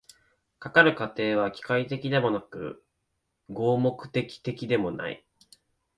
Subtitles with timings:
[0.57, 2.83] かかる過程は機械的でもなく
[3.51, 5.23] 合目的的でもない。